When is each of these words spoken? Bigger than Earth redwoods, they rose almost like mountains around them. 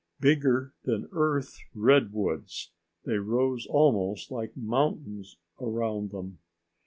Bigger 0.19 0.73
than 0.83 1.07
Earth 1.11 1.59
redwoods, 1.75 2.71
they 3.05 3.17
rose 3.19 3.67
almost 3.67 4.31
like 4.31 4.57
mountains 4.57 5.37
around 5.59 6.09
them. 6.09 6.39